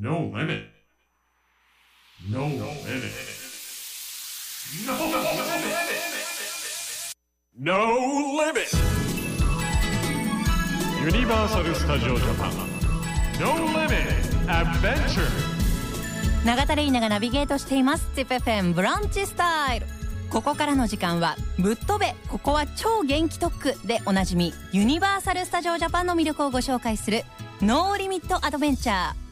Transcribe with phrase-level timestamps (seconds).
[0.00, 0.62] No limit.
[2.30, 2.62] No limit.
[4.86, 5.74] No limit.
[7.58, 7.74] No
[8.38, 8.68] limit.
[11.02, 12.50] ユニバーサル・スタジオ・ジャパン
[13.40, 13.96] No Limit
[14.46, 15.26] Adventure
[16.44, 19.86] 永田玲奈がナビゲートしています ZIPFM ブランチスタイル
[20.30, 29.27] ここからの時間は「ぶっ飛べここは超元気特区」でおなじみユニバーサル・スタジオ・ジャパンの魅力をご紹介する「No Limit Adventure」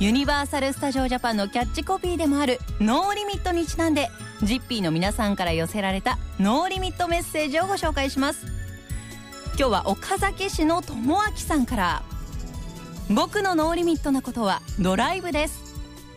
[0.00, 4.10] ユニバーサル・スタジオ・ジャパンのキャッチコピーでもある「No Limit」にちなんで
[4.42, 8.46] ジッピーの皆さんから寄せられた No Limit メッセージをご紹介します。
[9.56, 12.02] 今日は岡崎市の智明さんから。
[13.10, 15.60] 僕の No Limit なことはドライブです。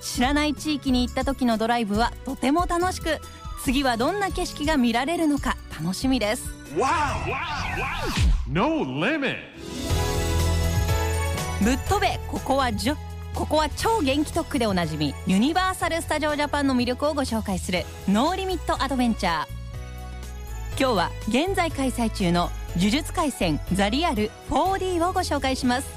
[0.02, 3.20] 知らない地域に行った時のドライブはとても楽しく
[3.64, 6.50] 次はどんな景色が見られるのか楽しみです。
[8.48, 9.36] No Limit.
[11.64, 12.98] ぶっ飛べここはじょ
[13.36, 19.46] ここは超元気特区でおなじみユニバーサル・スタジオ・ジャパンの魅力をご紹介する No Limit Adventure。
[20.80, 25.88] 今日は現在開催中の呪術廻戦ザリアル 4D をご紹介します。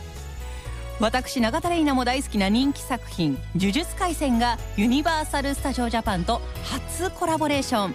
[0.98, 7.94] 私永田玲奈も大好きな人気作品「呪術廻戦」がユニバーサル・スタジオ・ジャパンと初コラボレーション。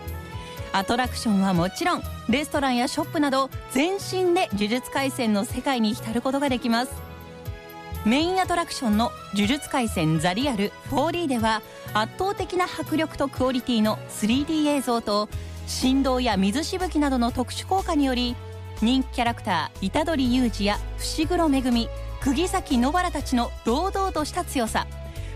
[0.72, 7.13] アトラクションはもちろんレストランやショップなど全身で呪術廻戦の世界に浸ることができます。
[8.06, 11.62] メインアトラクションの「呪術廻戦ザリアル 4D」では
[11.94, 15.30] 圧倒的な迫力とクオリティの 3D 映像と
[15.68, 18.36] 振動や水しぶきなどの特殊効果により
[18.82, 21.62] 人気キャラクター虎杖裕二や伏黒恵
[22.20, 24.86] 釘崎野原たちの堂々とした強さ。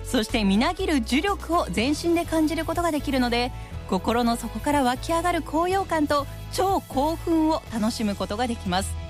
[0.03, 3.51] そしてみなぎる呪力を全身で感じることができるので
[3.89, 9.06] 心の底から湧き上がる高揚感と超興奮を楽しむことができます。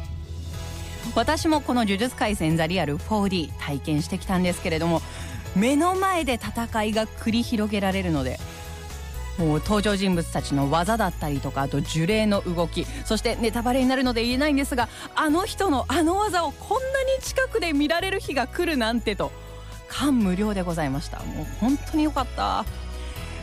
[1.15, 5.01] 私もこの「呪術廻戦ザリアル 4D」体験してきたんですけれども
[5.55, 8.39] 目の前で戦いが繰り広げられるので
[9.37, 19.31] もう登場人物たちの技だったりとかあと呪霊の動きそしてネタバレになるので言えないんですがあの人のあの技をこんなに近くで見られる日が来るなんてと
[19.87, 21.19] 感無量でございました。
[21.19, 22.65] もう本当によかった。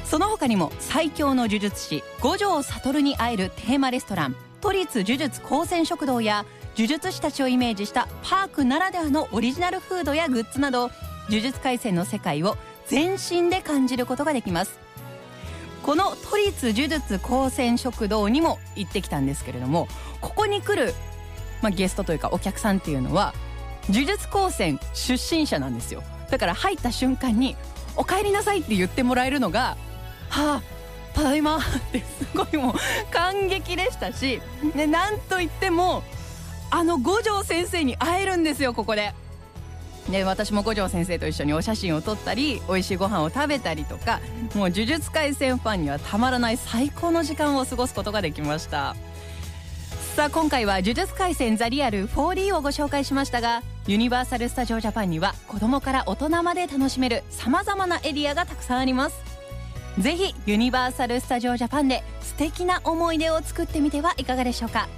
[0.05, 10.89] その他にも最強の呪術師五条悟に会えるテーマレストラン都立呪術高専食堂や呪術師たちをイメージしたパークならではのオリジナルフードやグッズなど
[11.29, 14.79] 呪術廻戦の世界を全身で感じることができます。
[15.83, 19.87] この都立呪術高専食堂にも行ってきたんですけれども
[20.23, 20.95] ここに来る、
[21.61, 23.35] まあ、ゲストというかお客さんっていうのは
[23.91, 26.03] 呪術高専出身者なんですよ。
[26.31, 27.55] だから入った瞬間に
[27.97, 29.77] 「お帰りなさい」って言ってもらえるのが
[30.31, 30.63] 「はあ
[31.15, 31.61] ただいま」っ
[31.93, 32.75] てすごいもう
[33.11, 34.43] 感激でしたし、
[34.75, 36.03] ね、なんといっても
[36.71, 39.15] あの五条先生に会えるんですよここで。
[40.11, 44.21] で私も五条先生と一緒にお写真を撮ったり美味しいご飯を食べたりとか
[44.55, 48.95] もう呪術廻戦ファンにはたまらない最高の時間を過ごすことができました。
[50.15, 59.34] さあ今回は「呪術廻戦ザリアル 4D」をご紹介しましたがユニバーサル・スタジオ・ジャパンには子供から大人まで楽しめるさまざまなエリアがたくさんあります。
[59.99, 64.88] ぜひユニバーサル・スタジオ・ジャパンで素敵な思い出を作ってみてはいかがでしょうか。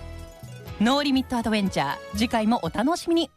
[0.81, 1.97] No Limit Adventure。
[2.13, 3.31] 次回もお楽しみに。